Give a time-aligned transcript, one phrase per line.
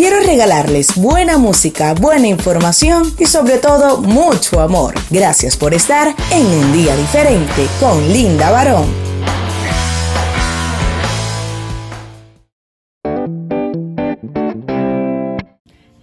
[0.00, 4.94] quiero regalarles buena música, buena información y sobre todo mucho amor.
[5.10, 8.88] Gracias por estar en un día diferente con Linda Barón.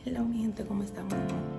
[0.05, 1.15] Hola mi gente, ¿cómo estamos?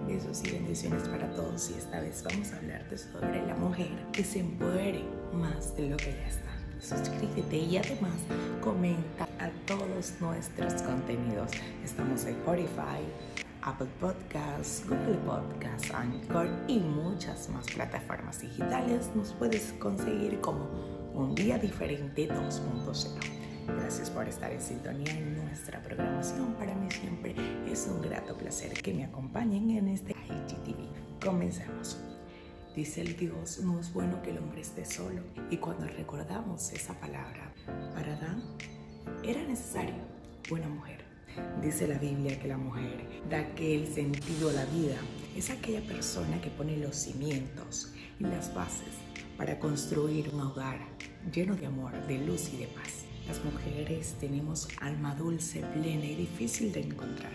[0.06, 4.22] Besos y bendiciones para todos y esta vez vamos a hablarte sobre la mujer que
[4.22, 5.02] se empodere
[5.32, 8.14] más de lo que ya está suscríbete y además
[8.62, 11.52] comenta a todos nuestros contenidos.
[11.84, 13.02] Estamos en Spotify,
[13.62, 19.10] Apple Podcasts, Google Podcasts, Anchor y muchas más plataformas digitales.
[19.14, 20.68] Nos puedes conseguir como
[21.14, 23.38] Un Día Diferente 2.0.
[23.66, 26.54] Gracias por estar en sintonía en nuestra programación.
[26.54, 27.34] Para mí siempre
[27.70, 31.20] es un grato placer que me acompañen en este IGTV.
[31.22, 32.07] Comencemos.
[32.78, 35.20] Dice el Dios, no es bueno que el hombre esté solo.
[35.50, 37.52] Y cuando recordamos esa palabra,
[37.92, 38.40] para Adán
[39.24, 39.96] era necesario
[40.48, 41.04] una mujer.
[41.60, 44.94] Dice la Biblia que la mujer da aquel sentido a la vida.
[45.36, 48.94] Es aquella persona que pone los cimientos y las bases
[49.36, 50.78] para construir un hogar
[51.34, 53.02] lleno de amor, de luz y de paz.
[53.26, 57.32] Las mujeres tenemos alma dulce, plena y difícil de encontrar.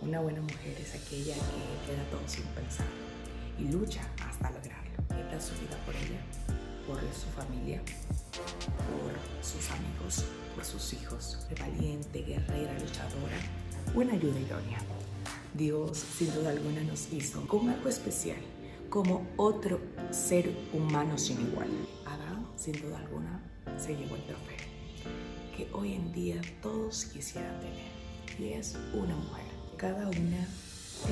[0.00, 2.86] Una buena mujer es aquella que queda todo sin pensar
[3.58, 4.77] y lucha hasta lograrlo.
[5.18, 6.20] Da su vida por ella,
[6.86, 7.82] por su familia,
[8.32, 10.24] por sus amigos,
[10.54, 11.46] por sus hijos.
[11.60, 13.36] Valiente, guerrera, luchadora,
[13.94, 14.78] buena ayuda idónea.
[15.52, 18.38] Dios, sin duda alguna, nos hizo con algo especial,
[18.88, 19.80] como otro
[20.10, 21.68] ser humano sin igual.
[22.06, 23.42] Adán, sin duda alguna,
[23.76, 24.56] se llevó el trofeo
[25.54, 27.90] que hoy en día todos quisieran tener,
[28.38, 29.44] y es una mujer.
[29.76, 30.48] Cada una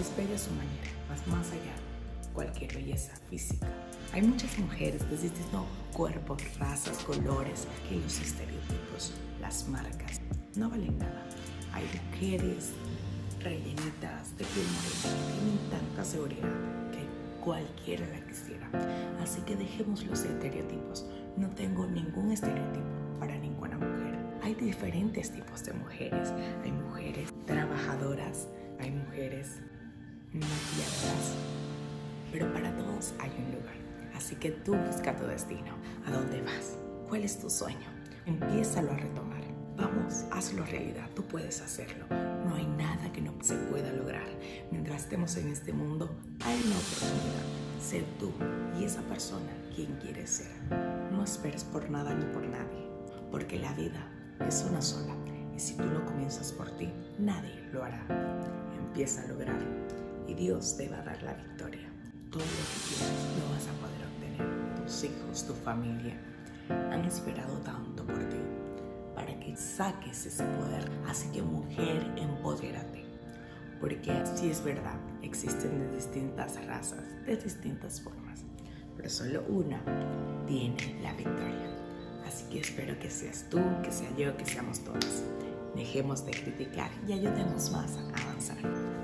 [0.01, 1.96] es bella a su manera, más más allá
[2.37, 3.67] cualquier belleza física.
[4.12, 10.20] Hay muchas mujeres de distintos cuerpos, razas, colores, que los estereotipos, las marcas,
[10.55, 11.27] no valen nada.
[11.73, 12.73] Hay mujeres
[13.41, 16.53] rellenitas de piel morena que tienen tanta seguridad
[16.93, 18.69] que cualquiera la quisiera.
[19.22, 21.06] Así que dejemos los estereotipos.
[21.38, 22.87] No tengo ningún estereotipo
[23.19, 24.15] para ninguna mujer.
[24.43, 26.32] Hay diferentes tipos de mujeres.
[26.62, 29.61] Hay mujeres trabajadoras, hay mujeres
[30.32, 31.34] maquilladoras,
[32.37, 33.77] pero para todos hay un lugar.
[34.15, 35.75] Así que tú busca tu destino.
[36.07, 36.77] ¿A dónde vas?
[37.09, 37.89] ¿Cuál es tu sueño?
[38.27, 39.41] Empiézalo a retomar.
[39.75, 41.09] Vamos, hazlo realidad.
[41.15, 42.05] Tú puedes hacerlo.
[42.11, 44.27] No hay nada que no se pueda lograr.
[44.71, 46.15] Mientras estemos en este mundo,
[46.45, 47.81] hay una oportunidad.
[47.81, 48.31] Sé tú
[48.79, 50.53] y esa persona quien quieres ser.
[51.13, 52.87] No esperes por nada ni por nadie,
[53.31, 54.11] porque la vida
[54.47, 55.15] es una sola.
[55.55, 58.05] Y si tú lo comienzas por ti, nadie lo hará.
[58.77, 59.87] Empieza a lograrlo
[60.29, 61.96] y Dios te va a dar la victoria
[62.31, 64.84] todo lo que quieras lo vas a poder obtener.
[64.84, 66.19] Tus hijos, tu familia
[66.91, 68.41] han esperado tanto por ti
[69.14, 70.91] para que saques ese poder.
[71.09, 73.04] Así que mujer, empodérate.
[73.81, 78.41] Porque así es verdad, existen de distintas razas, de distintas formas,
[78.97, 79.82] pero solo una
[80.47, 81.76] tiene la victoria.
[82.26, 85.22] Así que espero que seas tú, que sea yo, que seamos todos.
[85.75, 88.56] Dejemos de criticar y ayudemos más a avanzar.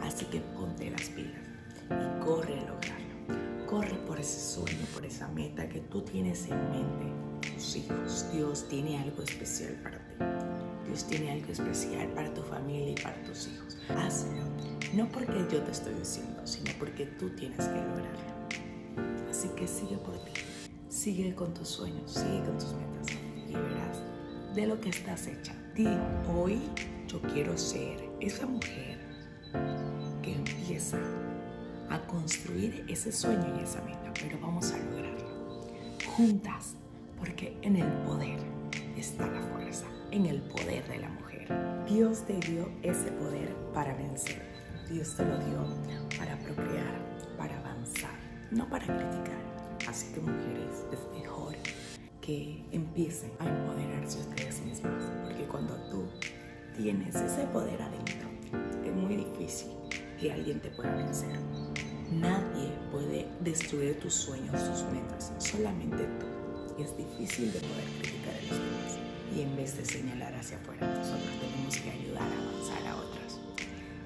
[0.02, 1.42] Así que ponte las pilas
[1.90, 3.01] y corre a lograr
[3.72, 7.54] Corre por ese sueño, por esa meta que tú tienes en mente.
[7.54, 10.14] Tus hijos, Dios tiene algo especial para ti.
[10.86, 13.78] Dios tiene algo especial para tu familia y para tus hijos.
[13.88, 14.42] Hazlo.
[14.92, 19.30] No porque yo te estoy diciendo, sino porque tú tienes que lograrlo.
[19.30, 20.32] Así que sigue por ti.
[20.90, 23.16] Sigue con tus sueños, sigue con tus metas
[23.48, 25.56] y verás de lo que estás hecha.
[25.74, 25.88] Di,
[26.36, 26.60] hoy
[27.08, 29.01] yo quiero ser esa mujer
[32.12, 35.22] construir ese sueño y esa meta, pero vamos a lograrlo
[36.16, 36.74] juntas,
[37.18, 38.38] porque en el poder
[38.96, 41.48] está la fuerza, en el poder de la mujer.
[41.88, 44.42] Dios te dio ese poder para vencer.
[44.90, 45.66] Dios te lo dio
[46.18, 47.00] para procrear,
[47.38, 48.10] para avanzar,
[48.50, 49.40] no para criticar.
[49.88, 51.54] Así que mujeres, es mejor
[52.20, 56.04] que empiecen a empoderarse ustedes mismas, porque cuando tú
[56.76, 58.28] tienes ese poder adentro,
[58.84, 59.70] es muy difícil
[60.20, 61.38] que alguien te pueda vencer.
[62.20, 66.82] Nadie puede destruir tus sueños, tus metas, solamente tú.
[66.82, 68.98] Es difícil de poder criticar a los demás.
[69.34, 73.40] Y en vez de señalar hacia afuera, nosotros tenemos que ayudar a avanzar a otros.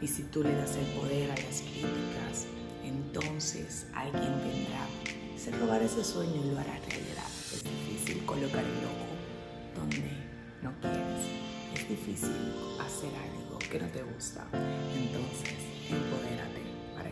[0.00, 2.47] Y si tú le das el poder a las críticas,
[2.85, 4.87] entonces alguien vendrá,
[5.37, 7.26] se robará ese sueño y lo hará realidad.
[7.53, 10.12] Es difícil colocar el ojo donde
[10.62, 11.26] no quieres.
[11.75, 14.47] Es difícil hacer algo que no te gusta.
[14.94, 15.58] Entonces,
[15.91, 16.35] empodérate para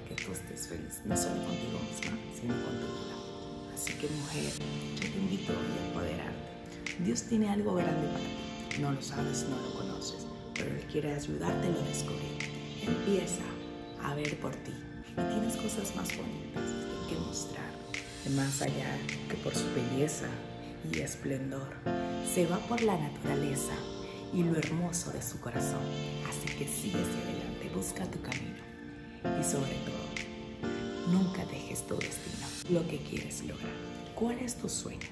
[0.04, 3.14] que tú estés feliz, no solo contigo misma, sino con tu vida.
[3.74, 4.52] Así que mujer,
[4.94, 7.02] yo te invito a empoderarte.
[7.04, 8.80] Dios tiene algo grande para ti.
[8.80, 12.38] No lo sabes, no lo conoces, pero Él quiere ayudarte a descubrir.
[12.86, 13.42] empieza
[14.02, 14.72] a ver por ti.
[15.10, 16.70] Y tienes cosas más bonitas
[17.08, 17.72] que mostrar.
[18.34, 18.98] Más allá
[19.28, 20.28] que por su belleza
[20.92, 21.68] y esplendor,
[22.32, 23.74] se va por la naturaleza
[24.32, 25.84] y lo hermoso de su corazón.
[26.28, 28.73] Así que sigue hacia adelante, busca tu camino.
[29.24, 33.72] Y sobre todo, nunca dejes tu destino, lo que quieres lograr.
[34.14, 35.08] ¿Cuál es tu sueño?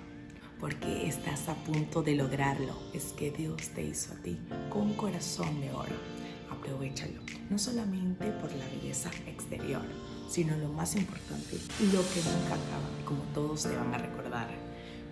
[0.60, 2.76] Porque estás a punto de lograrlo.
[2.92, 4.38] Es que Dios te hizo a ti
[4.70, 5.96] con un corazón de oro.
[6.50, 7.20] Aprovechalo,
[7.50, 9.82] no solamente por la belleza exterior,
[10.28, 11.56] sino lo más importante,
[11.92, 14.48] lo que nunca acaba, como todos te van a recordar,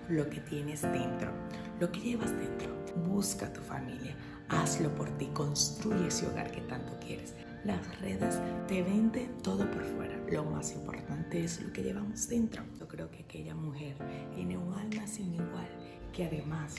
[0.09, 1.33] lo que tienes dentro,
[1.81, 2.71] lo que llevas dentro.
[3.07, 4.15] Busca tu familia,
[4.49, 7.35] hazlo por ti, construye ese hogar que tanto quieres.
[7.65, 10.17] Las redes te venden todo por fuera.
[10.31, 12.63] Lo más importante es lo que llevamos dentro.
[12.79, 13.97] Yo creo que aquella mujer
[14.35, 15.69] tiene un alma sin igual
[16.13, 16.75] que además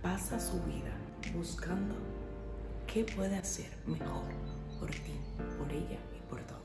[0.00, 0.96] pasa su vida
[1.34, 1.96] buscando
[2.86, 4.24] qué puede hacer mejor
[4.78, 5.18] por ti,
[5.58, 6.62] por ella y por todos.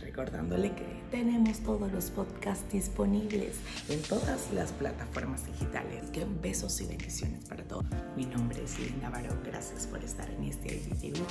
[0.00, 3.56] Recordándole que tenemos todos los podcasts disponibles
[3.88, 6.10] en todas las plataformas digitales.
[6.10, 7.86] Que besos y bendiciones para todos.
[8.16, 9.40] Mi nombre es Linda Barón.
[9.44, 11.24] Gracias por estar en este video.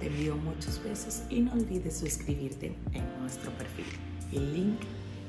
[0.00, 3.86] Te envío muchos besos y no olvides suscribirte en nuestro perfil.
[4.32, 4.80] El link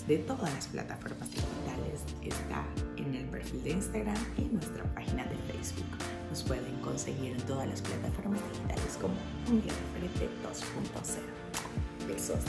[0.07, 2.65] de todas las plataformas digitales está
[2.97, 5.85] en el perfil de Instagram y en nuestra página de Facebook.
[6.29, 9.13] Nos pueden conseguir en todas las plataformas digitales como
[9.49, 12.07] Un Diferente 2.0.
[12.07, 12.39] Besos.